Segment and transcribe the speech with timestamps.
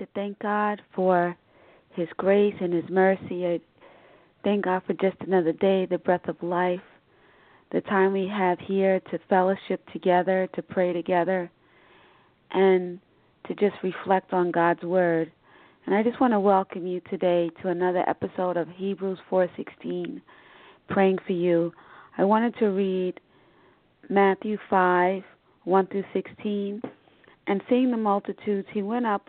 [0.00, 1.36] To thank God for
[1.92, 3.46] His grace and His mercy.
[3.46, 3.60] I
[4.42, 6.80] thank God for just another day, the breath of life,
[7.70, 11.50] the time we have here to fellowship together, to pray together,
[12.50, 12.98] and
[13.46, 15.30] to just reflect on God's Word.
[15.84, 20.22] And I just want to welcome you today to another episode of Hebrews 4:16,
[20.88, 21.74] praying for you.
[22.16, 23.20] I wanted to read
[24.08, 25.22] Matthew 5,
[25.64, 26.82] 1 through 16.
[27.46, 29.28] And seeing the multitudes, he went up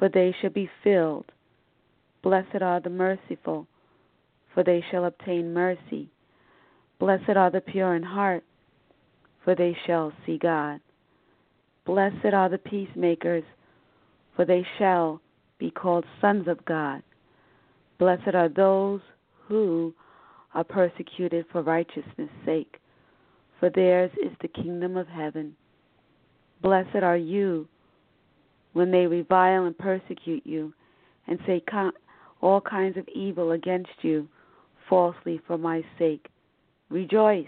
[0.00, 1.30] for they shall be filled.
[2.22, 3.66] Blessed are the merciful,
[4.54, 6.08] for they shall obtain mercy.
[6.98, 8.42] Blessed are the pure in heart,
[9.44, 10.80] for they shall see God.
[11.84, 13.44] Blessed are the peacemakers,
[14.34, 15.20] for they shall
[15.58, 17.02] be called sons of God.
[17.98, 19.02] Blessed are those
[19.48, 19.92] who
[20.54, 22.76] are persecuted for righteousness' sake,
[23.58, 25.54] for theirs is the kingdom of heaven.
[26.62, 27.68] Blessed are you
[28.72, 30.72] when they revile and persecute you
[31.26, 31.62] and say
[32.40, 34.28] all kinds of evil against you
[34.88, 36.26] falsely for my sake.
[36.88, 37.46] Rejoice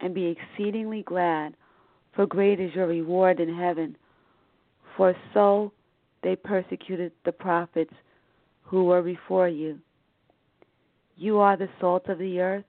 [0.00, 1.54] and be exceedingly glad,
[2.14, 3.96] for great is your reward in heaven.
[4.96, 5.72] For so
[6.22, 7.94] they persecuted the prophets
[8.62, 9.78] who were before you.
[11.16, 12.64] You are the salt of the earth,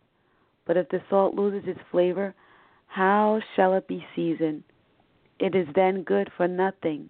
[0.66, 2.34] but if the salt loses its flavor,
[2.88, 4.64] how shall it be seasoned?
[5.40, 7.10] It is then good for nothing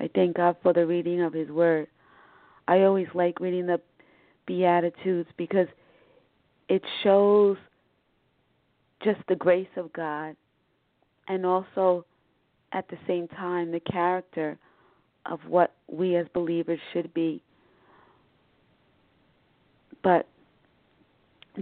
[0.00, 1.88] I thank God for the reading of His Word.
[2.66, 3.80] I always like reading the
[4.46, 5.68] Beatitudes because
[6.68, 7.56] it shows
[9.02, 10.36] just the grace of God
[11.28, 12.04] and also
[12.72, 14.58] at the same time the character
[15.26, 17.42] of what we as believers should be.
[20.02, 20.26] But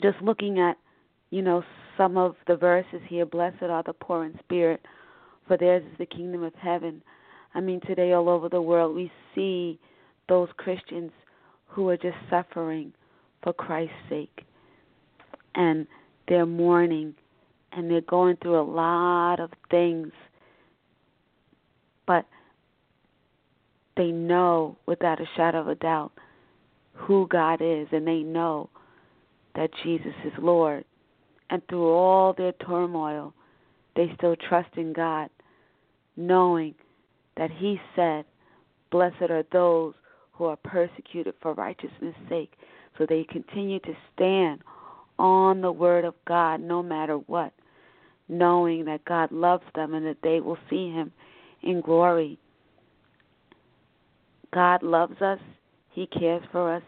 [0.01, 0.77] just looking at,
[1.31, 1.63] you know,
[1.97, 4.81] some of the verses here blessed are the poor in spirit,
[5.47, 7.03] for theirs is the kingdom of heaven.
[7.55, 9.79] I mean, today all over the world, we see
[10.29, 11.11] those Christians
[11.67, 12.93] who are just suffering
[13.43, 14.45] for Christ's sake.
[15.55, 15.87] And
[16.29, 17.15] they're mourning
[17.73, 20.13] and they're going through a lot of things.
[22.07, 22.27] But
[23.97, 26.13] they know without a shadow of a doubt
[26.95, 28.69] who God is, and they know
[29.55, 30.85] that Jesus is Lord.
[31.51, 33.35] And through all their turmoil,
[33.97, 35.29] they still trust in God,
[36.17, 36.75] knowing
[37.37, 38.25] that He said,
[38.91, 39.95] Blessed are those
[40.33, 42.53] who are persecuted for righteousness' sake.
[42.99, 44.61] So they continue to stand
[45.19, 47.53] on the Word of God no matter what,
[48.29, 51.13] knowing that God loves them and that they will see Him
[51.63, 52.39] in glory.
[54.53, 55.39] God loves us,
[55.91, 56.83] He cares for us.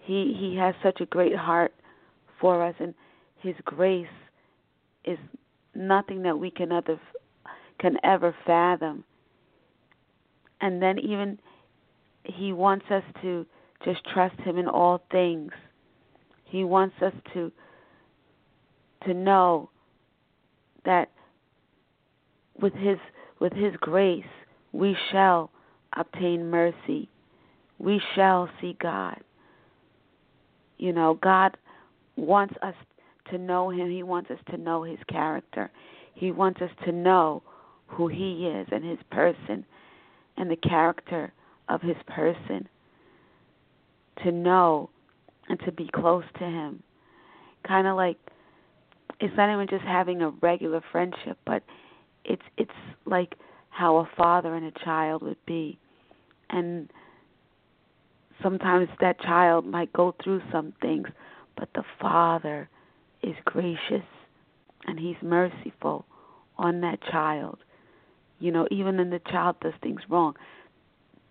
[0.00, 1.72] He He has such a great heart
[2.40, 2.94] for us, and
[3.38, 4.06] His grace
[5.04, 5.18] is
[5.74, 7.00] nothing that we can other
[7.80, 9.04] can ever fathom.
[10.60, 11.38] And then even
[12.24, 13.46] He wants us to
[13.84, 15.52] just trust Him in all things.
[16.44, 17.52] He wants us to
[19.06, 19.70] to know
[20.84, 21.10] that
[22.60, 22.98] with His
[23.40, 24.24] with His grace
[24.72, 25.50] we shall
[25.96, 27.08] obtain mercy.
[27.78, 29.20] We shall see God.
[30.78, 31.56] You know, God
[32.16, 32.74] wants us
[33.30, 33.90] to know Him.
[33.90, 35.70] He wants us to know His character.
[36.14, 37.42] He wants us to know
[37.86, 39.64] who He is and His person
[40.36, 41.32] and the character
[41.68, 42.68] of His person.
[44.22, 44.90] To know
[45.48, 46.82] and to be close to Him.
[47.66, 48.18] Kind of like
[49.20, 51.62] it's not even just having a regular friendship, but
[52.24, 52.70] it's it's
[53.06, 53.34] like
[53.70, 55.78] how a father and a child would be.
[56.50, 56.90] And
[58.42, 61.08] sometimes that child might go through some things,
[61.56, 62.68] but the father
[63.22, 64.06] is gracious
[64.86, 66.04] and he's merciful
[66.56, 67.58] on that child.
[68.38, 70.34] You know, even when the child does things wrong,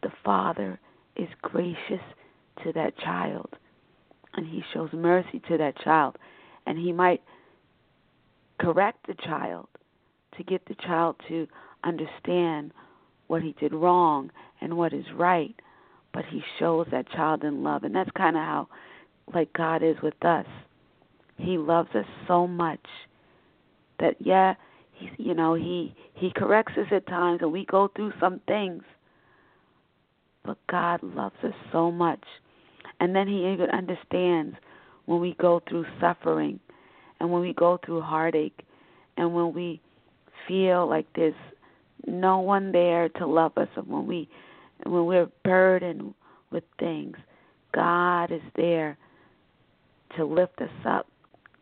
[0.02, 0.80] the father
[1.16, 2.02] is gracious
[2.64, 3.50] to that child
[4.36, 6.18] and he shows mercy to that child.
[6.66, 7.22] And he might
[8.60, 9.68] correct the child
[10.38, 11.48] to get the child to
[11.84, 12.72] understand
[13.28, 15.56] what he did wrong and what is right
[16.14, 17.84] but he shows that child in love.
[17.84, 18.68] And that's kind of how
[19.34, 20.46] like God is with us.
[21.38, 22.86] He loves us so much
[24.00, 24.54] that yeah
[25.18, 28.84] you know he he corrects us at times and we go through some things.
[30.46, 32.24] But God loves us so much.
[33.00, 34.58] And then he even understands
[35.06, 36.60] when we go through suffering
[37.20, 38.66] and when we go through heartache
[39.18, 39.82] and when we
[40.48, 41.34] feel like there's
[42.06, 44.30] no one there to love us and when we
[44.86, 46.14] when we're burdened
[46.52, 47.16] with things
[47.74, 48.98] God is there
[50.18, 51.08] to lift us up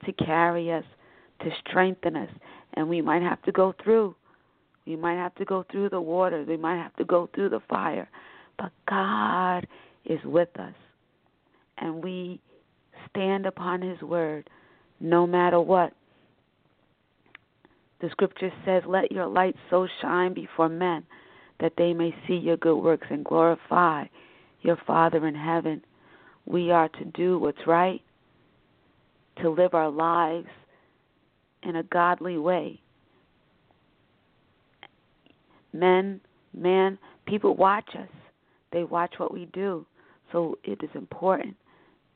[0.06, 0.84] to carry us
[1.42, 2.30] to strengthen us
[2.74, 4.16] and we might have to go through.
[4.86, 7.62] We might have to go through the waters we might have to go through the
[7.70, 8.10] fire.
[8.58, 9.68] But God
[10.06, 10.74] is with us
[11.78, 12.40] and we
[13.10, 14.50] stand upon his word
[15.00, 15.94] no matter what.
[18.02, 21.04] The scripture says, Let your light so shine before men
[21.60, 24.06] that they may see your good works and glorify
[24.62, 25.84] your Father in heaven.
[26.46, 28.02] We are to do what's right,
[29.42, 30.48] to live our lives
[31.64, 32.80] in a godly way.
[35.74, 36.20] Men,
[36.54, 38.10] man, people watch us.
[38.72, 39.86] They watch what we do.
[40.32, 41.56] So it is important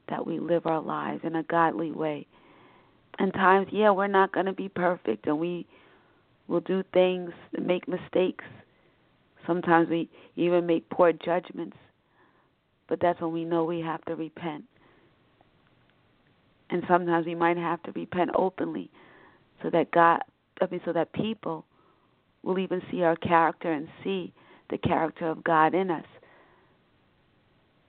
[0.09, 2.27] that we live our lives in a godly way
[3.19, 5.65] and times, yeah, we're not going to be perfect, and we
[6.47, 8.43] will do things and make mistakes.
[9.47, 11.77] Sometimes we even make poor judgments,
[12.87, 14.65] but that's when we know we have to repent.
[16.69, 18.89] And sometimes we might have to repent openly,
[19.65, 20.19] so that God,
[20.61, 21.65] I mean, so that people
[22.43, 24.31] will even see our character and see
[24.69, 26.05] the character of God in us.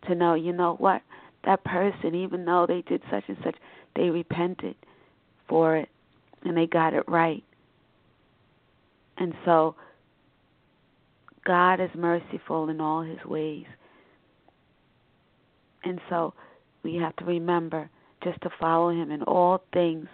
[0.09, 1.03] To know, you know what,
[1.45, 3.57] that person, even though they did such and such,
[3.95, 4.75] they repented
[5.49, 5.91] for it
[6.45, 7.45] and they got it right.
[9.19, 9.75] And so
[11.45, 13.67] God is merciful in all his ways.
[15.85, 16.33] And so
[16.83, 17.91] we have to remember
[18.25, 20.07] just to follow him in all things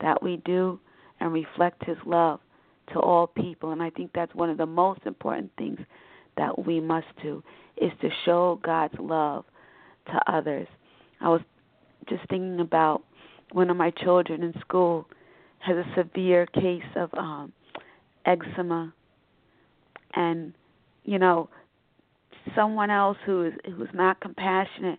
[0.00, 0.80] that we do
[1.20, 2.40] and reflect his love
[2.92, 3.72] to all people.
[3.72, 5.80] And I think that's one of the most important things
[6.36, 7.42] that we must do
[7.76, 9.44] is to show God's love
[10.06, 10.68] to others.
[11.20, 11.40] I was
[12.08, 13.02] just thinking about
[13.52, 15.06] one of my children in school
[15.60, 17.52] has a severe case of um
[18.26, 18.92] eczema
[20.14, 20.52] and
[21.04, 21.48] you know
[22.54, 24.98] someone else who is who's not compassionate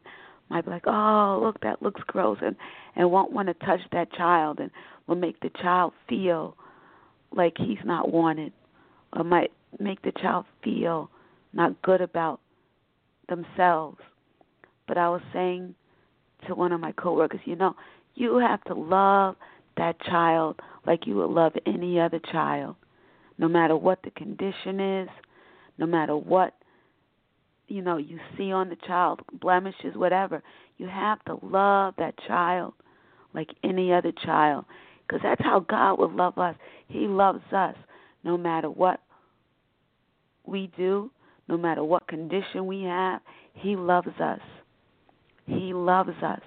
[0.50, 2.56] might be like oh look that looks gross and
[2.96, 4.72] and won't want to touch that child and
[5.08, 6.56] will make the child feel
[7.32, 8.54] like he's not wanted
[9.14, 11.10] or might make the child feel
[11.54, 12.40] not good about
[13.30, 13.98] themselves
[14.88, 15.74] but i was saying
[16.48, 17.76] to one of my coworkers you know
[18.16, 19.36] you have to love
[19.78, 22.76] that child like you would love any other child,
[23.38, 25.10] no matter what the condition is,
[25.78, 26.54] no matter what
[27.68, 30.42] you know you see on the child, blemishes, whatever.
[30.78, 32.74] You have to love that child
[33.34, 34.66] like any other child,
[35.08, 36.56] because that's how God would love us.
[36.88, 37.76] He loves us
[38.24, 39.02] no matter what
[40.46, 41.12] we do,
[41.48, 43.22] no matter what condition we have.
[43.54, 44.42] He loves us.
[45.46, 46.42] He loves us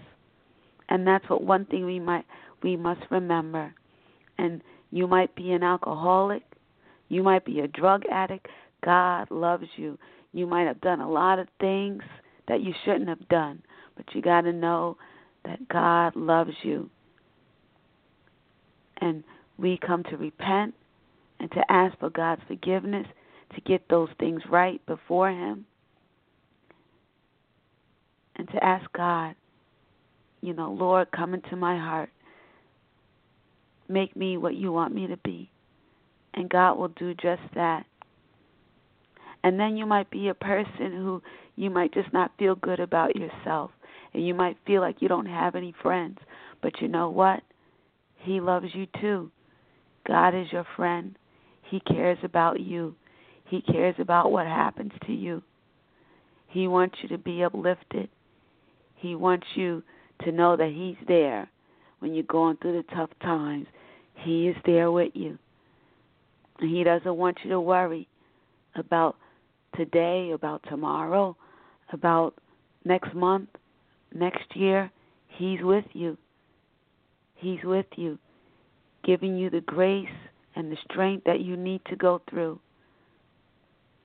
[0.88, 2.24] and that's what one thing we might
[2.62, 3.74] we must remember.
[4.38, 6.42] And you might be an alcoholic,
[7.08, 8.46] you might be a drug addict.
[8.84, 9.98] God loves you.
[10.32, 12.02] You might have done a lot of things
[12.46, 13.62] that you shouldn't have done,
[13.96, 14.96] but you got to know
[15.44, 16.88] that God loves you
[19.00, 19.22] And
[19.58, 20.74] we come to repent
[21.40, 23.06] and to ask for God's forgiveness,
[23.54, 25.66] to get those things right before Him,
[28.36, 29.34] and to ask God,
[30.40, 32.10] you know, Lord, come into my heart.
[33.88, 35.50] Make me what you want me to be.
[36.34, 37.84] And God will do just that.
[39.42, 41.22] And then you might be a person who
[41.56, 43.70] you might just not feel good about yourself.
[44.14, 46.18] And you might feel like you don't have any friends.
[46.62, 47.42] But you know what?
[48.18, 49.30] He loves you too.
[50.06, 51.16] God is your friend.
[51.62, 52.94] He cares about you.
[53.46, 55.42] He cares about what happens to you.
[56.48, 58.08] He wants you to be uplifted.
[58.96, 59.82] He wants you
[60.24, 61.48] to know that He's there
[62.00, 63.66] when you're going through the tough times.
[64.14, 65.38] He is there with you.
[66.60, 68.08] He doesn't want you to worry
[68.74, 69.16] about
[69.76, 71.36] today, about tomorrow,
[71.92, 72.34] about
[72.84, 73.48] next month,
[74.14, 74.90] next year.
[75.28, 76.16] He's with you.
[77.38, 78.18] He's with you,
[79.04, 80.06] giving you the grace
[80.56, 82.58] and the strength that you need to go through.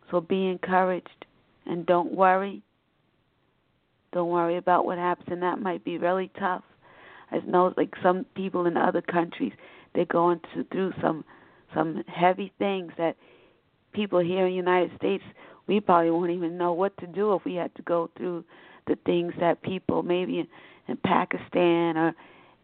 [0.10, 1.26] So be encouraged
[1.66, 2.62] and don't worry.
[4.12, 6.64] Don't worry about what happens, and that might be really tough.
[7.32, 9.54] I know, like some people in other countries,
[9.96, 11.26] they're going to, through some
[11.74, 13.16] some heavy things that
[13.94, 15.24] people here in the United States
[15.68, 18.44] we probably won't even know what to do if we had to go through
[18.88, 20.48] the things that people maybe in,
[20.88, 22.14] in Pakistan or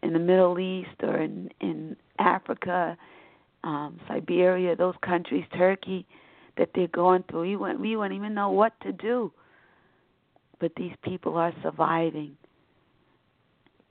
[0.02, 2.96] in the Middle East or in in Africa,
[3.64, 6.06] um, Siberia, those countries, Turkey,
[6.56, 7.42] that they're going through.
[7.42, 9.32] We wouldn't we wouldn't even know what to do.
[10.58, 12.36] But these people are surviving.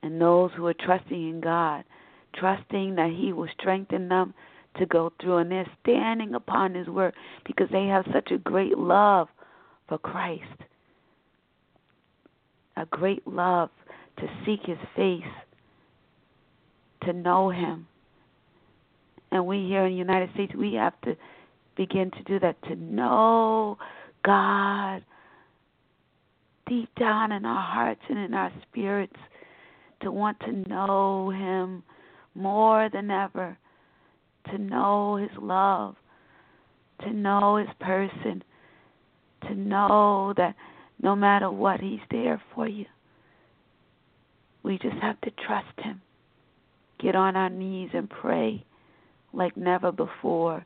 [0.02, 1.84] And those who are trusting in God,
[2.36, 4.34] trusting that He will strengthen them
[4.78, 7.14] to go through, and they're standing upon His word
[7.46, 9.28] because they have such a great love
[9.88, 10.44] for Christ,
[12.78, 13.70] a great love
[14.20, 15.24] to seek His face,
[17.04, 17.88] to know Him.
[19.32, 21.16] And we here in the United States, we have to
[21.76, 23.78] begin to do that, to know
[24.26, 25.04] God
[26.68, 29.16] deep down in our hearts and in our spirits,
[30.02, 31.84] to want to know Him
[32.36, 33.58] more than ever
[34.52, 35.96] to know His love,
[37.02, 38.44] to know His person,
[39.48, 40.56] to know that
[41.02, 42.86] no matter what, He's there for you.
[44.64, 46.02] We just have to trust Him.
[47.00, 48.64] Get on our knees and pray
[49.34, 50.66] like never before.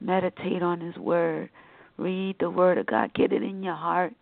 [0.00, 1.50] Meditate on His Word.
[1.96, 3.14] Read the Word of God.
[3.14, 4.12] Get it in your heart.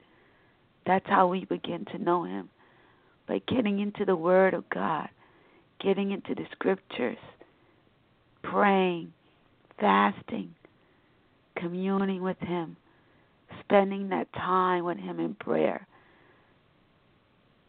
[0.87, 2.51] That's how we begin to know Him.
[3.27, 5.09] By getting into the Word of God,
[5.81, 7.19] getting into the Scriptures,
[8.43, 9.13] praying,
[9.81, 10.55] fasting,
[11.57, 12.77] communing with Him,
[13.61, 15.87] spending that time with Him in prayer,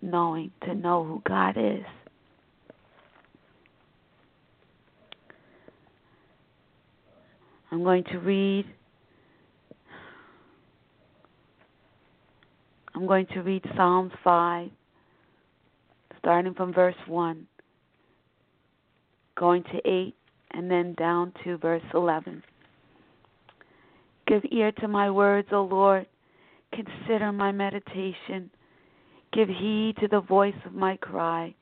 [0.01, 1.85] knowing to know who God is.
[7.73, 8.65] I'm going to read.
[12.93, 14.69] I'm going to read Psalms 5,
[16.19, 17.47] starting from verse 1,
[19.35, 20.15] going to 8,
[20.51, 22.43] and then down to verse 11.
[24.27, 26.05] Give ear to my words, O Lord.
[26.73, 28.51] Consider my meditation.
[29.33, 31.55] Give heed to the voice of my cry.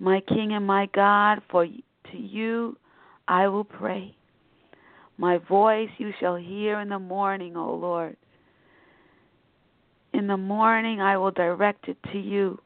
[0.00, 2.76] My King and my God, for to you
[3.26, 4.14] I will pray.
[5.20, 8.16] My voice you shall hear in the morning, O Lord.
[10.14, 12.58] In the morning I will direct it to you,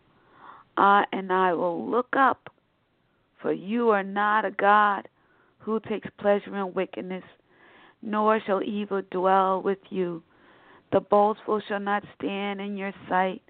[0.76, 2.48] uh, and I will look up,
[3.42, 5.08] for you are not a God
[5.58, 7.24] who takes pleasure in wickedness,
[8.02, 10.22] nor shall evil dwell with you.
[10.92, 13.42] The boastful shall not stand in your sight.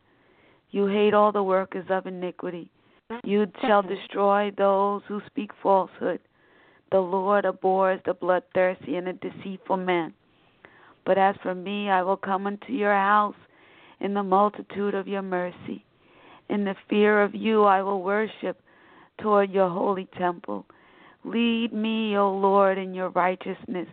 [0.71, 2.71] You hate all the workers of iniquity.
[3.23, 6.21] You shall destroy those who speak falsehood.
[6.91, 10.15] The Lord abhors the bloodthirsty and the deceitful man.
[11.05, 13.35] But as for me, I will come unto your house
[14.01, 15.85] in the multitude of your mercy.
[16.49, 18.61] In the fear of you, I will worship
[19.21, 20.67] toward your holy temple.
[21.25, 23.89] Lead me, O Lord, in your righteousness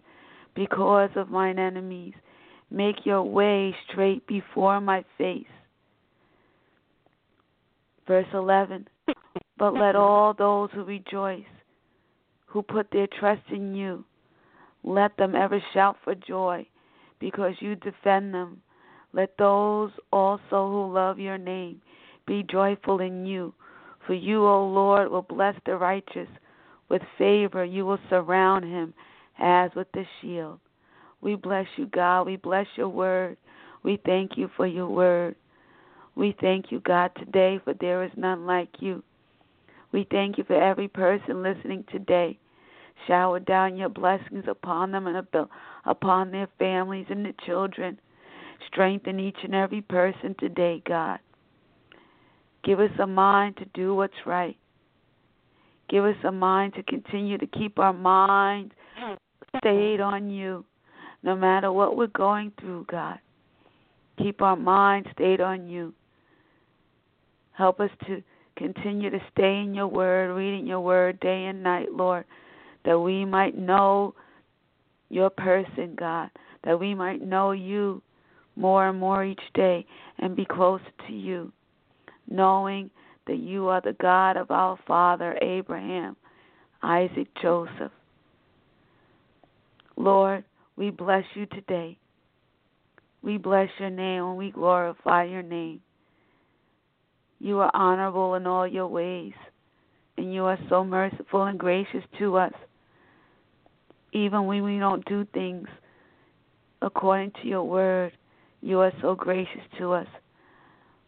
[0.55, 2.13] because of mine enemies.
[2.69, 5.45] Make your way straight before my face.
[8.07, 8.87] Verse 11
[9.57, 11.43] But let all those who rejoice,
[12.51, 14.03] who put their trust in you,
[14.83, 16.67] let them ever shout for joy
[17.19, 18.61] because you defend them.
[19.13, 21.81] Let those also who love your name
[22.27, 23.53] be joyful in you.
[24.05, 26.27] For you, O Lord, will bless the righteous.
[26.89, 28.93] With favor you will surround him
[29.39, 30.59] as with a shield.
[31.21, 32.25] We bless you, God.
[32.25, 33.37] We bless your word.
[33.83, 35.35] We thank you for your word.
[36.15, 39.03] We thank you, God, today, for there is none like you.
[39.91, 42.39] We thank you for every person listening today.
[43.07, 45.25] Shower down your blessings upon them and
[45.85, 47.99] upon their families and the children.
[48.67, 51.19] Strengthen each and every person today, God.
[52.63, 54.55] Give us a mind to do what's right.
[55.89, 58.73] Give us a mind to continue to keep our minds
[59.57, 60.63] stayed on you,
[61.23, 63.19] no matter what we're going through, God.
[64.17, 65.93] Keep our minds stayed on you.
[67.53, 68.23] Help us to
[68.55, 72.25] continue to stay in your word, reading your word day and night, Lord,
[72.85, 74.15] that we might know
[75.09, 76.29] your person, God,
[76.63, 78.01] that we might know you
[78.55, 79.85] more and more each day
[80.19, 81.51] and be closer to you,
[82.29, 82.89] knowing
[83.27, 86.15] that you are the God of our father Abraham,
[86.81, 87.91] Isaac, Joseph.
[89.95, 90.43] Lord,
[90.75, 91.97] we bless you today.
[93.21, 95.81] We bless your name and we glorify your name.
[97.41, 99.33] You are honorable in all your ways,
[100.15, 102.53] and you are so merciful and gracious to us.
[104.13, 105.67] Even when we don't do things
[106.83, 108.11] according to your word,
[108.61, 110.05] you are so gracious to us.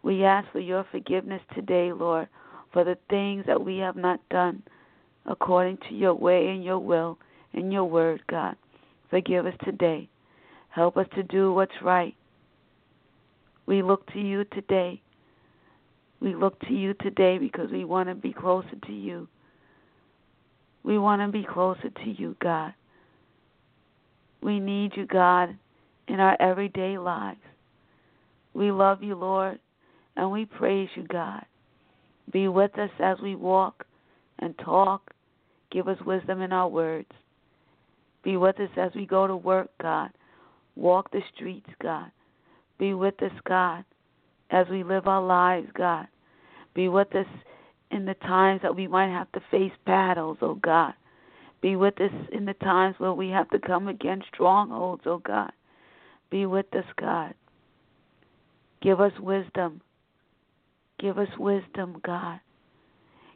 [0.02, 2.28] We ask for your forgiveness today, Lord,
[2.72, 4.64] for the things that we have not done
[5.28, 7.20] according to your way and your will
[7.54, 8.56] and your word, God.
[9.12, 10.10] Forgive us today.
[10.70, 12.16] Help us to do what's right.
[13.68, 15.03] We look to you today.
[16.24, 19.28] We look to you today because we want to be closer to you.
[20.84, 22.74] We want to be closer to you, God.
[24.42, 25.54] We need you, God,
[26.08, 27.42] in our everyday lives.
[28.54, 29.60] We love you, Lord,
[30.16, 31.44] and we praise you, God.
[32.32, 33.86] Be with us as we walk
[34.40, 35.14] and talk.
[35.72, 37.12] Give us wisdom in our words.
[38.24, 40.12] Be with us as we go to work, God.
[40.78, 42.12] Walk the streets, God.
[42.80, 43.84] Be with us, God,
[44.52, 46.08] as we live our lives, God.
[46.74, 47.28] Be with us
[47.92, 50.94] in the times that we might have to face battles, oh God.
[51.62, 55.52] Be with us in the times where we have to come against strongholds, oh God.
[56.30, 57.34] Be with us, God.
[58.82, 59.82] Give us wisdom.
[61.00, 62.40] Give us wisdom, God.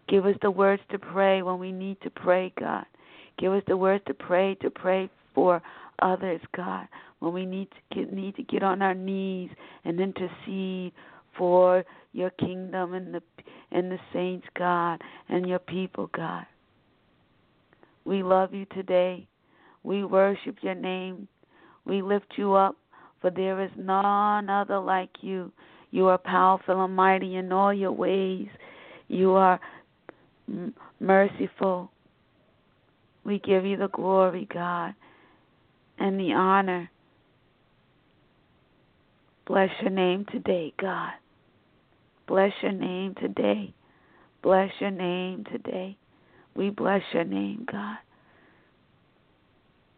[0.07, 2.85] Give us the words to pray when we need to pray, God.
[3.37, 5.61] Give us the words to pray, to pray for
[6.01, 6.87] others, God.
[7.19, 9.49] When we need to get, need to get on our knees
[9.85, 10.93] and intercede
[11.37, 11.85] for
[12.17, 13.21] your kingdom and the
[13.71, 16.45] and the saints, God, and your people, God.
[18.05, 19.27] We love you today.
[19.83, 21.27] We worship your name.
[21.85, 22.75] We lift you up,
[23.21, 25.51] for there is none other like you.
[25.91, 28.47] You are powerful and mighty in all your ways.
[29.09, 29.59] You are
[30.49, 31.91] m- merciful.
[33.23, 34.95] We give you the glory, God,
[35.99, 36.89] and the honor.
[39.45, 41.11] Bless your name today, God.
[42.27, 43.73] Bless your name today.
[44.43, 45.97] Bless your name today.
[46.55, 47.97] We bless your name, God.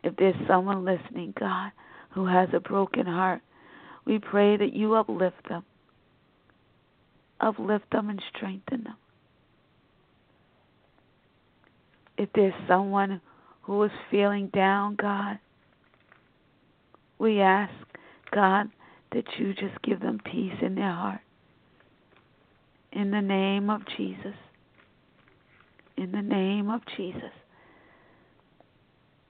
[0.04, 1.72] If there's someone listening, God,
[2.12, 3.42] who has a broken heart,
[4.06, 5.64] we pray that you uplift them.
[7.42, 8.96] Uplift them and strengthen them.
[12.18, 13.22] If there's someone
[13.62, 15.40] who is feeling down, God,
[17.18, 17.74] we ask,
[18.32, 18.70] God,
[19.14, 21.22] that you just give them peace in their heart.
[22.92, 24.36] In the name of Jesus.
[25.98, 27.32] In the name of Jesus.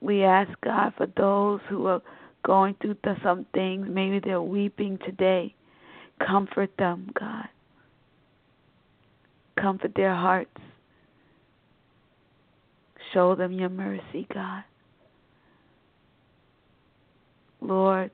[0.00, 2.00] We ask God for those who are
[2.42, 3.86] going through some things.
[3.88, 5.54] Maybe they're weeping today.
[6.26, 7.48] Comfort them, God.
[9.60, 10.50] Comfort their hearts.
[13.12, 14.62] Show them your mercy, God.
[17.60, 18.10] Lord,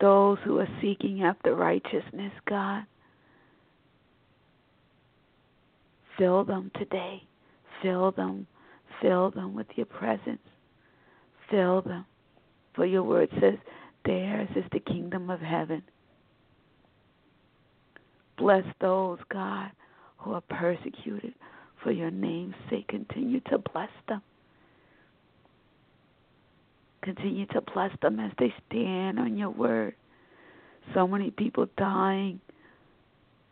[0.00, 2.84] those who are seeking after righteousness, God,
[6.18, 7.22] Fill them today.
[7.82, 8.46] Fill them.
[9.00, 10.40] Fill them with your presence.
[11.50, 12.04] Fill them.
[12.74, 13.54] For your word says,
[14.04, 15.82] Theirs is the kingdom of heaven.
[18.36, 19.70] Bless those, God,
[20.18, 21.34] who are persecuted
[21.82, 22.88] for your name's sake.
[22.88, 24.22] Continue to bless them.
[27.02, 29.94] Continue to bless them as they stand on your word.
[30.94, 32.40] So many people dying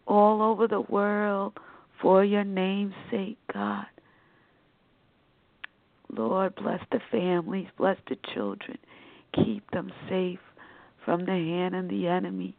[0.07, 1.53] all over the world
[2.01, 3.87] for your name's sake, God.
[6.11, 8.79] Lord, bless the families, bless the children.
[9.35, 10.39] Keep them safe
[11.05, 12.57] from the hand of the enemy.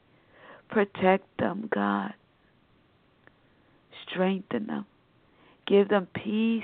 [0.70, 2.14] Protect them, God.
[4.08, 4.86] Strengthen them.
[5.66, 6.64] Give them peace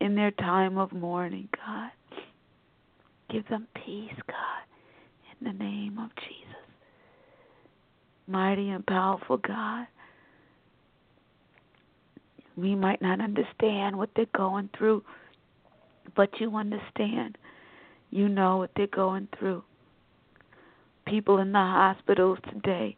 [0.00, 1.90] in their time of mourning, God.
[3.30, 6.54] Give them peace, God, in the name of Jesus.
[8.26, 9.86] Mighty and powerful God,
[12.56, 15.02] we might not understand what they're going through,
[16.16, 17.36] But you understand.
[18.10, 19.64] You know what they're going through.
[21.06, 22.96] People in the hospitals today,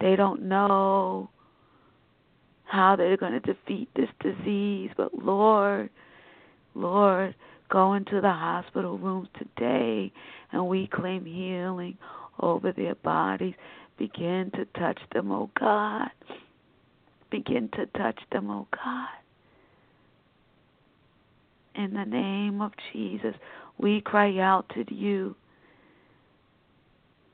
[0.00, 1.30] they don't know
[2.64, 4.90] how they're going to defeat this disease.
[4.96, 5.90] But Lord,
[6.74, 7.34] Lord,
[7.70, 10.12] go into the hospital rooms today
[10.52, 11.98] and we claim healing
[12.40, 13.54] over their bodies.
[13.98, 16.08] Begin to touch them, oh God.
[17.34, 19.08] Begin to touch them, oh God.
[21.74, 23.34] In the name of Jesus,
[23.76, 25.34] we cry out to you.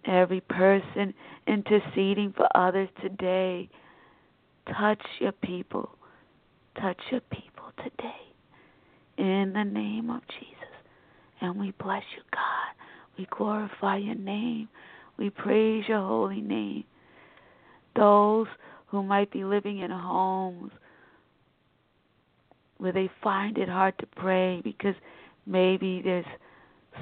[0.06, 1.12] Every person
[1.46, 3.68] interceding for others today,
[4.74, 5.90] touch your people.
[6.80, 8.22] Touch your people today.
[9.18, 10.72] In the name of Jesus.
[11.42, 13.18] And we bless you, God.
[13.18, 14.70] We glorify your name.
[15.18, 16.84] We praise your holy name.
[17.94, 18.46] Those
[18.90, 20.72] who might be living in homes
[22.78, 24.94] where they find it hard to pray because
[25.46, 26.24] maybe there's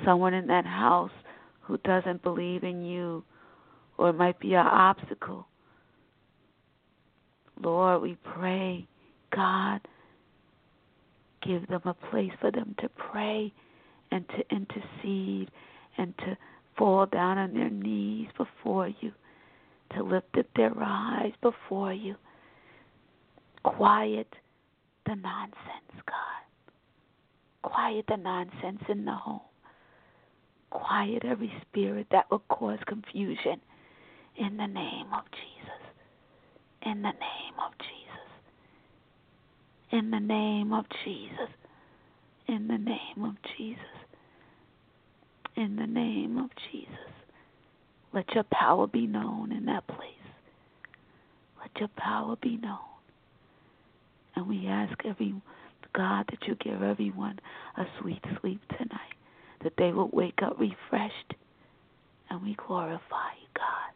[0.04, 1.12] someone in that house
[1.60, 3.22] who doesn't believe in you,
[3.96, 5.46] or it might be an obstacle.
[7.62, 8.86] Lord, we pray,
[9.34, 9.80] God,
[11.42, 13.52] give them a place for them to pray
[14.10, 15.50] and to intercede
[15.96, 16.36] and to
[16.76, 19.12] fall down on their knees before you,
[19.94, 22.14] to lift up their eyes before you.
[23.62, 24.28] Quiet
[25.06, 27.70] the nonsense, God.
[27.70, 29.40] Quiet the nonsense in the home.
[30.70, 33.60] Quiet every spirit that will cause confusion
[34.36, 35.80] in the name of Jesus.
[36.82, 37.98] In the name of Jesus.
[39.90, 41.48] In the name of Jesus.
[42.46, 43.78] In the name of Jesus.
[45.56, 47.17] In the name of Jesus.
[48.12, 50.00] Let your power be known in that place.
[51.60, 52.78] Let your power be known.
[54.34, 55.34] And we ask every
[55.94, 57.38] God that you give everyone
[57.76, 59.16] a sweet sleep tonight,
[59.62, 61.34] that they will wake up refreshed.
[62.30, 63.92] And we glorify you, God.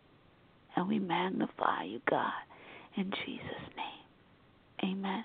[0.76, 2.32] And we magnify you, God.
[2.96, 4.92] In Jesus' name.
[4.92, 5.24] Amen.